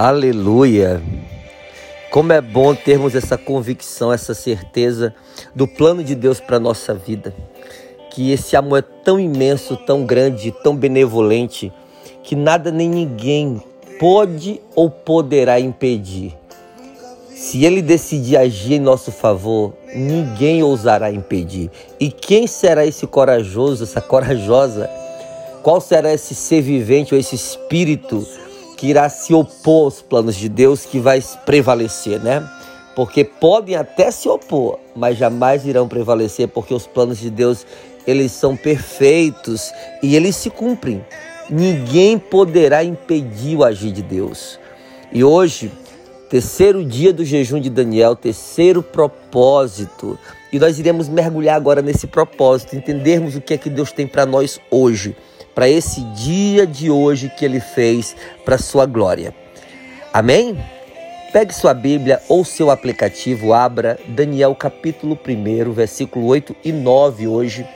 [0.00, 1.02] Aleluia!
[2.12, 5.12] Como é bom termos essa convicção, essa certeza
[5.52, 7.34] do plano de Deus para a nossa vida.
[8.12, 11.72] Que esse amor é tão imenso, tão grande, tão benevolente,
[12.22, 13.60] que nada nem ninguém
[13.98, 16.32] pode ou poderá impedir.
[17.34, 21.72] Se ele decidir agir em nosso favor, ninguém ousará impedir.
[21.98, 24.88] E quem será esse corajoso, essa corajosa?
[25.64, 28.24] Qual será esse ser vivente ou esse espírito
[28.78, 32.48] que irá se opor aos planos de Deus, que vai prevalecer, né?
[32.94, 37.66] Porque podem até se opor, mas jamais irão prevalecer, porque os planos de Deus,
[38.06, 41.04] eles são perfeitos e eles se cumprem.
[41.50, 44.60] Ninguém poderá impedir o agir de Deus.
[45.12, 45.72] E hoje,
[46.30, 50.16] terceiro dia do jejum de Daniel, terceiro propósito.
[50.52, 54.24] E nós iremos mergulhar agora nesse propósito, entendermos o que é que Deus tem para
[54.24, 55.16] nós hoje,
[55.58, 58.14] para esse dia de hoje que ele fez
[58.44, 59.34] para sua glória.
[60.12, 60.56] Amém?
[61.32, 67.66] Pegue sua Bíblia ou seu aplicativo, abra Daniel capítulo 1, versículo 8 e 9 hoje.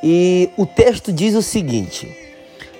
[0.00, 2.08] E o texto diz o seguinte: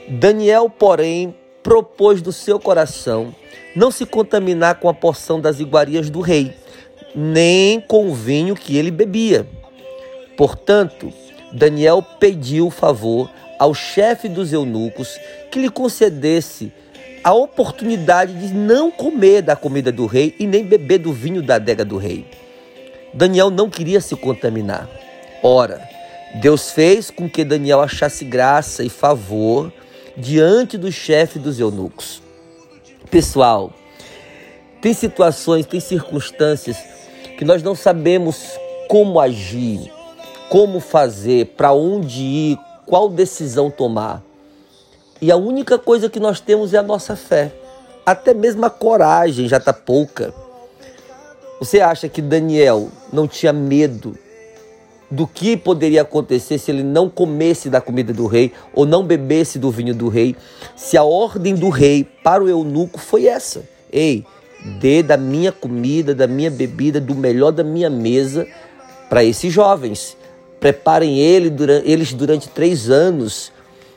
[0.08, 3.34] Daniel, porém, propôs do seu coração
[3.74, 6.54] não se contaminar com a porção das iguarias do rei,
[7.12, 9.48] nem com o vinho que ele bebia.
[10.36, 11.12] Portanto,
[11.52, 13.28] Daniel pediu o favor
[13.58, 15.18] ao chefe dos eunucos
[15.50, 16.72] que lhe concedesse
[17.24, 21.56] a oportunidade de não comer da comida do rei e nem beber do vinho da
[21.56, 22.26] adega do rei.
[23.12, 24.88] Daniel não queria se contaminar.
[25.42, 25.86] Ora,
[26.36, 29.72] Deus fez com que Daniel achasse graça e favor
[30.16, 32.22] diante do chefe dos eunucos.
[33.10, 33.72] Pessoal,
[34.80, 36.76] tem situações, tem circunstâncias
[37.36, 38.58] que nós não sabemos
[38.88, 39.90] como agir,
[40.48, 44.22] como fazer, para onde ir, qual decisão tomar.
[45.20, 47.52] E a única coisa que nós temos é a nossa fé.
[48.04, 50.32] Até mesmo a coragem já está pouca.
[51.60, 54.16] Você acha que Daniel não tinha medo
[55.10, 59.58] do que poderia acontecer se ele não comesse da comida do rei ou não bebesse
[59.58, 60.36] do vinho do rei,
[60.76, 63.62] se a ordem do rei para o eunuco foi essa:
[63.92, 64.24] ei,
[64.80, 68.46] dê da minha comida, da minha bebida, do melhor da minha mesa
[69.08, 70.17] para esses jovens.
[70.60, 71.52] Preparem ele,
[71.84, 73.52] eles durante três anos.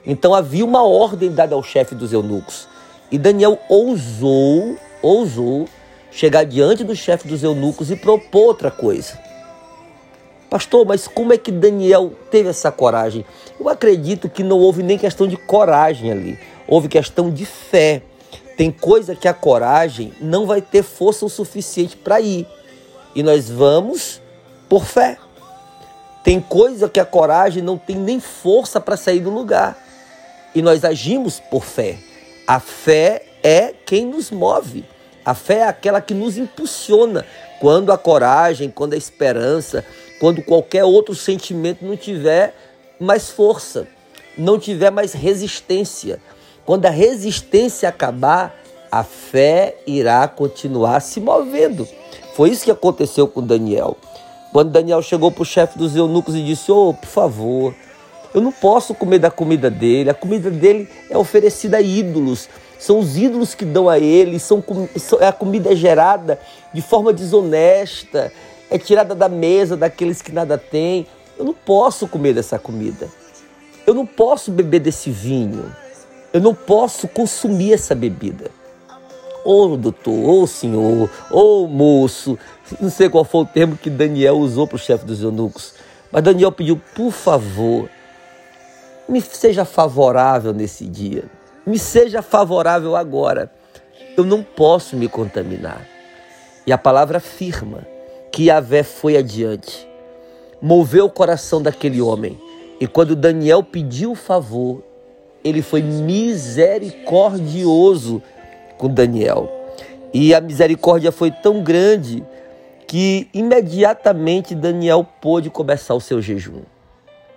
[0.06, 2.68] Então havia uma ordem dada ao chefe dos eunucos.
[3.12, 5.68] E Daniel ousou, ousou
[6.12, 9.18] chegar diante do chefe dos eunucos e propor outra coisa.
[10.50, 13.26] Pastor, mas como é que Daniel teve essa coragem?
[13.58, 18.02] Eu acredito que não houve nem questão de coragem ali, houve questão de fé.
[18.58, 22.46] Tem coisa que a coragem não vai ter força o suficiente para ir.
[23.16, 24.22] E nós vamos
[24.68, 25.18] por fé.
[26.24, 29.78] Tem coisa que a coragem não tem nem força para sair do lugar.
[30.54, 31.98] E nós agimos por fé.
[32.48, 34.86] A fé é quem nos move.
[35.26, 37.26] A fé é aquela que nos impulsiona.
[37.60, 39.86] Quando a coragem, quando a esperança,
[40.20, 42.56] quando qualquer outro sentimento não tiver
[43.00, 43.88] mais força,
[44.38, 46.20] não tiver mais resistência.
[46.66, 48.56] Quando a resistência acabar,
[48.92, 51.88] a fé irá continuar se movendo.
[52.36, 53.98] Foi isso que aconteceu com Daniel.
[54.52, 57.74] Quando Daniel chegou para o chefe dos eunucos e disse: oh, por favor,
[58.34, 62.50] eu não posso comer da comida dele, a comida dele é oferecida a ídolos.
[62.78, 64.64] São os ídolos que dão a ele, são,
[65.20, 66.40] a comida é gerada
[66.74, 68.32] de forma desonesta,
[68.72, 71.06] é tirada da mesa daqueles que nada têm.
[71.38, 73.08] Eu não posso comer dessa comida.
[73.86, 75.72] Eu não posso beber desse vinho.
[76.34, 78.50] Eu não posso consumir essa bebida.
[79.44, 82.38] Oh, doutor, oh, senhor, oh, moço,
[82.80, 85.74] não sei qual foi o termo que Daniel usou para o chefe dos eunucos,
[86.12, 87.90] mas Daniel pediu, por favor,
[89.10, 91.24] me seja favorável nesse dia,
[91.66, 93.52] me seja favorável agora.
[94.16, 95.88] Eu não posso me contaminar.
[96.68, 97.88] E a palavra afirma
[98.32, 99.88] que Yahvé foi adiante,
[100.62, 102.40] moveu o coração daquele homem.
[102.80, 104.84] E quando Daniel pediu o favor,
[105.44, 108.24] ele foi misericordioso
[108.82, 109.48] com Daniel.
[110.12, 112.26] E a misericórdia foi tão grande
[112.88, 116.64] que imediatamente Daniel pôde começar o seu jejum.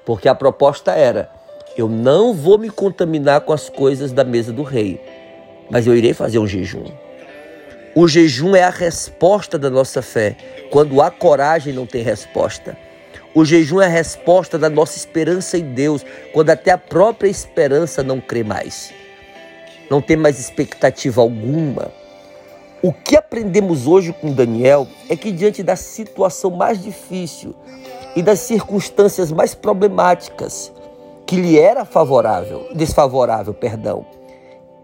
[0.06, 1.30] Porque a proposta era:
[1.76, 5.00] eu não vou me contaminar com as coisas da mesa do rei,
[5.70, 6.86] mas eu irei fazer um jejum.
[7.94, 10.36] O jejum é a resposta da nossa fé,
[10.70, 12.76] quando a coragem não tem resposta.
[13.32, 18.02] O jejum é a resposta da nossa esperança em Deus, quando até a própria esperança
[18.02, 18.92] não crê mais.
[19.90, 21.92] Não tem mais expectativa alguma.
[22.82, 27.54] O que aprendemos hoje com Daniel é que, diante da situação mais difícil
[28.14, 30.72] e das circunstâncias mais problemáticas,
[31.26, 34.04] que lhe era favorável, desfavorável, perdão,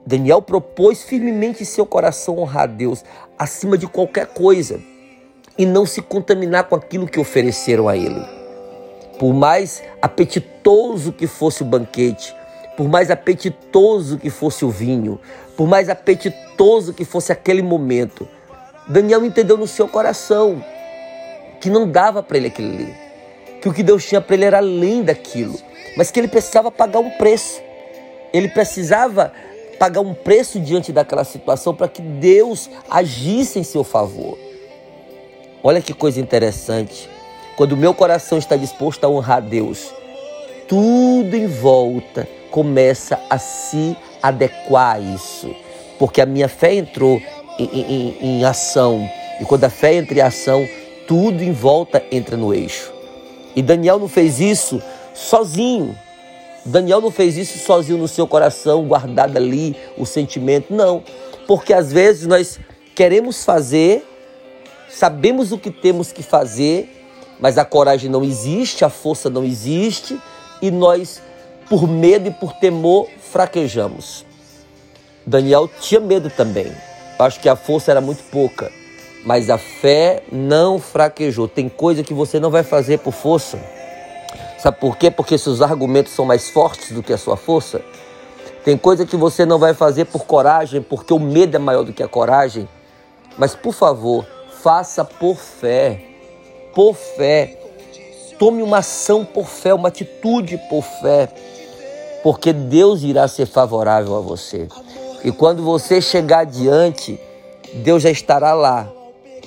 [0.04, 3.04] Daniel propôs firmemente em seu coração honrar a Deus
[3.38, 4.80] acima de qualquer coisa
[5.58, 8.24] e não se contaminar com aquilo que ofereceram a ele.
[9.18, 12.34] Por mais apetitoso que fosse o banquete,
[12.76, 15.20] por mais apetitoso que fosse o vinho,
[15.56, 18.26] por mais apetitoso que fosse aquele momento,
[18.88, 20.64] Daniel entendeu no seu coração
[21.60, 22.94] que não dava para ele aquilo ali,
[23.60, 25.58] que o que Deus tinha para ele era além daquilo,
[25.96, 27.60] mas que ele precisava pagar um preço.
[28.32, 29.32] Ele precisava
[29.78, 34.38] pagar um preço diante daquela situação para que Deus agisse em seu favor.
[35.62, 37.08] Olha que coisa interessante.
[37.56, 39.92] Quando o meu coração está disposto a honrar Deus,
[40.66, 45.54] tudo em volta começa a se adequar a isso.
[45.98, 47.20] Porque a minha fé entrou
[47.58, 49.08] em, em, em ação.
[49.40, 50.68] E quando a fé entra em ação,
[51.06, 52.92] tudo em volta entra no eixo.
[53.54, 54.82] E Daniel não fez isso
[55.14, 55.96] sozinho.
[56.64, 60.72] Daniel não fez isso sozinho no seu coração, guardado ali o sentimento.
[60.72, 61.02] Não.
[61.46, 62.60] Porque às vezes nós
[62.94, 64.06] queremos fazer,
[64.88, 66.88] sabemos o que temos que fazer,
[67.40, 70.18] mas a coragem não existe, a força não existe
[70.60, 71.22] e nós
[71.70, 74.26] por medo e por temor fraquejamos.
[75.24, 76.72] Daniel tinha medo também.
[77.16, 78.72] Acho que a força era muito pouca,
[79.24, 81.46] mas a fé não fraquejou.
[81.46, 83.56] Tem coisa que você não vai fazer por força.
[84.58, 85.12] Sabe por quê?
[85.12, 87.80] Porque seus argumentos são mais fortes do que a sua força.
[88.64, 91.92] Tem coisa que você não vai fazer por coragem, porque o medo é maior do
[91.92, 92.68] que a coragem.
[93.38, 94.26] Mas por favor,
[94.60, 96.02] faça por fé.
[96.74, 97.58] Por fé.
[98.40, 101.28] Tome uma ação por fé, uma atitude por fé
[102.22, 104.68] porque Deus irá ser favorável a você.
[105.24, 107.20] E quando você chegar adiante,
[107.74, 108.90] Deus já estará lá,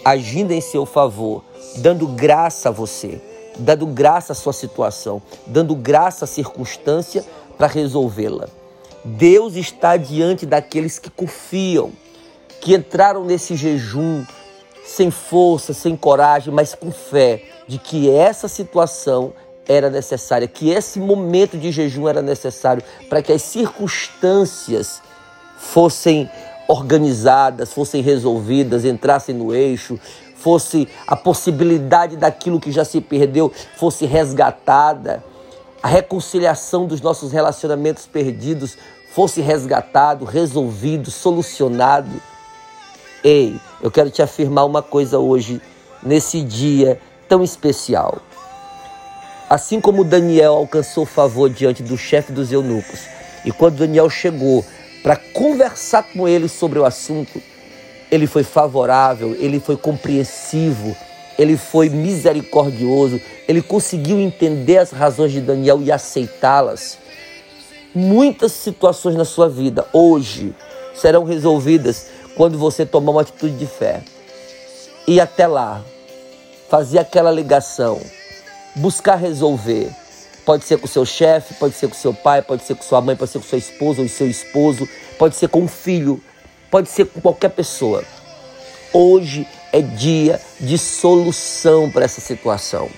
[0.04, 1.44] agindo em seu favor,
[1.78, 3.22] dando graça a você,
[3.58, 7.24] dando graça à sua situação, dando graça à circunstância
[7.58, 8.48] para resolvê-la.
[9.04, 11.92] Deus está diante daqueles que confiam,
[12.62, 14.24] que entraram nesse jejum
[14.86, 19.34] sem força, sem coragem, mas com fé de que essa situação
[19.68, 25.02] era necessária, que esse momento de jejum era necessário para que as circunstâncias
[25.58, 26.30] fossem
[26.68, 30.00] organizadas, fossem resolvidas, entrassem no eixo,
[30.36, 35.24] fosse a possibilidade daquilo que já se perdeu fosse resgatada,
[35.82, 38.78] a reconciliação dos nossos relacionamentos perdidos
[39.14, 42.10] fosse resgatado, resolvido, solucionado.
[43.24, 45.62] Ei, eu quero te afirmar uma coisa hoje,
[46.02, 48.20] nesse dia tão especial.
[49.54, 53.02] Assim como Daniel alcançou favor diante do chefe dos eunucos,
[53.46, 54.66] e quando Daniel chegou
[55.04, 57.40] para conversar com ele sobre o assunto,
[58.10, 60.98] ele foi favorável, ele foi compreensivo,
[61.38, 66.98] ele foi misericordioso, ele conseguiu entender as razões de Daniel e aceitá-las.
[67.94, 70.56] Muitas situações na sua vida hoje
[70.96, 74.02] serão resolvidas quando você tomar uma atitude de fé.
[75.08, 75.84] E até lá,
[76.68, 78.02] fazer aquela ligação
[78.76, 79.92] buscar resolver.
[80.46, 83.16] Pode ser com seu chefe, pode ser com seu pai, pode ser com sua mãe,
[83.16, 84.88] pode ser com sua esposa ou seu esposo,
[85.18, 86.22] pode ser com um filho,
[86.70, 88.04] pode ser com qualquer pessoa.
[88.92, 92.90] Hoje é dia de solução para essa situação,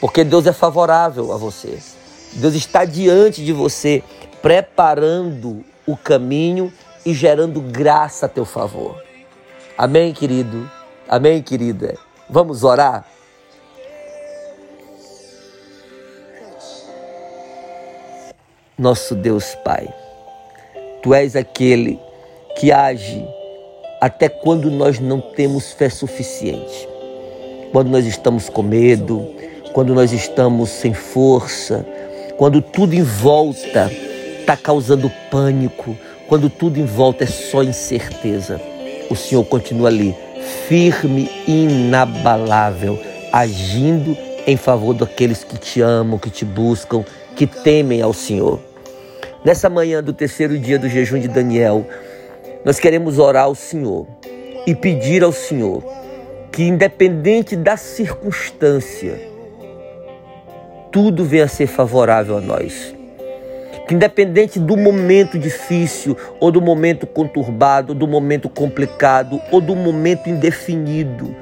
[0.00, 1.78] porque Deus é favorável a você.
[2.32, 4.02] Deus está diante de você,
[4.40, 6.72] preparando o caminho
[7.04, 9.00] e gerando graça a teu favor.
[9.76, 10.68] Amém, querido?
[11.08, 11.94] Amém, querida?
[12.28, 13.06] Vamos orar?
[18.78, 19.88] Nosso Deus Pai.
[21.02, 21.98] Tu és aquele
[22.58, 23.26] que age
[24.00, 26.88] até quando nós não temos fé suficiente.
[27.72, 29.26] Quando nós estamos com medo,
[29.72, 31.86] quando nós estamos sem força,
[32.36, 33.90] quando tudo em volta
[34.40, 35.96] está causando pânico,
[36.28, 38.60] quando tudo em volta é só incerteza.
[39.10, 40.14] O Senhor continua ali,
[40.68, 42.98] firme e inabalável,
[43.32, 44.16] agindo
[44.46, 47.04] em favor daqueles que te amam, que te buscam,
[47.36, 48.58] que temem ao Senhor.
[49.44, 51.86] Nessa manhã do terceiro dia do jejum de Daniel,
[52.64, 54.06] nós queremos orar ao Senhor
[54.66, 55.84] e pedir ao Senhor
[56.50, 59.20] que, independente da circunstância,
[60.90, 62.94] tudo venha a ser favorável a nós.
[63.86, 69.76] Que, independente do momento difícil, ou do momento conturbado, ou do momento complicado, ou do
[69.76, 71.36] momento indefinido,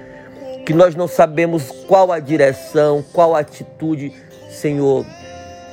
[0.67, 4.13] que nós não sabemos qual a direção, qual a atitude,
[4.51, 5.07] Senhor,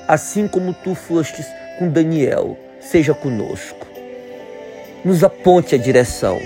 [0.08, 1.46] assim como tu fostes
[1.77, 3.88] com Daniel, seja conosco.
[5.03, 6.39] Nos aponte a direção,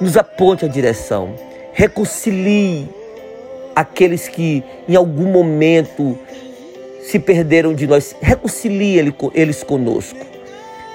[0.00, 1.34] nos aponte a direção,
[1.72, 2.88] reconcilie
[3.74, 6.18] aqueles que em algum momento
[7.02, 8.98] se perderam de nós, reconcilie
[9.34, 10.18] eles conosco,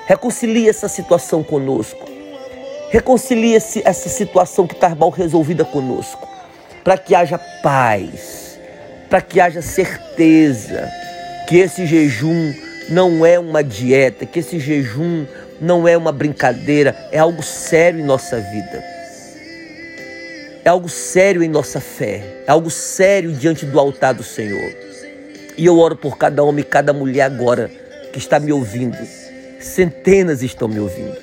[0.06, 2.06] reconcilie essa situação conosco,
[2.92, 6.28] reconcilie essa situação que está mal resolvida conosco,
[6.84, 8.60] para que haja paz,
[9.10, 10.92] para que haja certeza
[11.48, 12.54] que esse jejum
[12.90, 15.26] não é uma dieta, que esse jejum
[15.60, 18.84] não é uma brincadeira, é algo sério em nossa vida.
[20.64, 24.72] É algo sério em nossa fé, é algo sério diante do altar do Senhor.
[25.58, 27.70] E eu oro por cada homem e cada mulher agora
[28.12, 28.98] que está me ouvindo.
[29.60, 31.16] Centenas estão me ouvindo.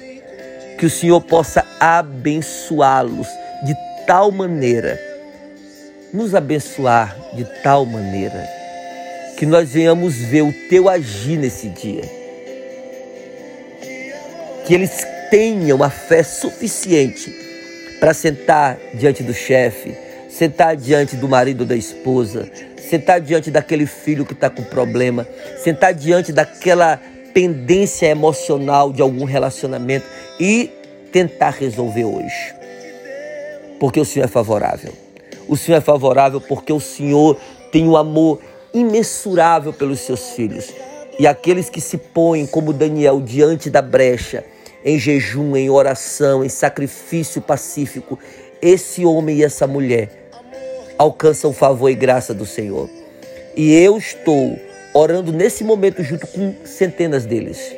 [0.78, 3.28] Que o Senhor possa abençoá-los
[3.64, 3.74] de
[4.06, 4.98] tal maneira,
[6.12, 8.48] nos abençoar de tal maneira,
[9.38, 12.02] que nós venhamos ver o teu agir nesse dia
[14.66, 17.32] que eles tenham a fé suficiente
[18.00, 19.96] para sentar diante do chefe,
[20.28, 25.26] sentar diante do marido ou da esposa, sentar diante daquele filho que está com problema,
[25.62, 27.00] sentar diante daquela
[27.32, 30.04] pendência emocional de algum relacionamento
[30.38, 30.70] e
[31.12, 32.54] tentar resolver hoje.
[33.78, 34.92] Porque o Senhor é favorável.
[35.46, 37.38] O Senhor é favorável porque o Senhor
[37.70, 38.40] tem um amor
[38.72, 40.72] imensurável pelos seus filhos.
[41.18, 44.44] E aqueles que se põem como Daniel diante da brecha,
[44.84, 48.18] em jejum, em oração, em sacrifício pacífico,
[48.62, 50.30] esse homem e essa mulher
[50.96, 52.88] alcançam favor e graça do Senhor.
[53.56, 54.58] E eu estou
[54.94, 57.74] orando nesse momento junto com centenas deles.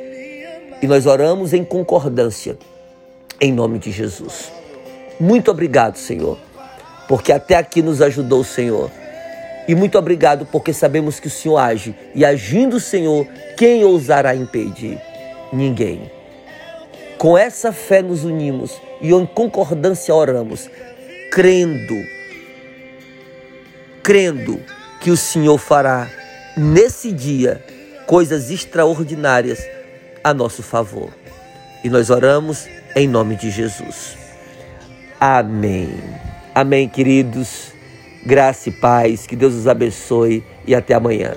[0.82, 2.56] E nós oramos em concordância,
[3.40, 4.50] em nome de Jesus.
[5.18, 6.38] Muito obrigado, Senhor,
[7.06, 8.90] porque até aqui nos ajudou o Senhor.
[9.68, 11.94] E muito obrigado porque sabemos que o Senhor age.
[12.14, 13.26] E agindo o Senhor,
[13.56, 14.98] quem ousará impedir?
[15.52, 16.10] Ninguém.
[17.18, 20.70] Com essa fé nos unimos e em concordância oramos,
[21.30, 21.94] crendo,
[24.02, 24.60] crendo
[25.00, 26.08] que o Senhor fará
[26.56, 27.62] nesse dia
[28.06, 29.66] coisas extraordinárias
[30.24, 31.10] a nosso favor.
[31.84, 34.16] E nós oramos em nome de Jesus.
[35.20, 35.92] Amém.
[36.54, 37.69] Amém, queridos.
[38.24, 39.26] Graça e paz.
[39.26, 41.34] Que Deus os abençoe e até amanhã.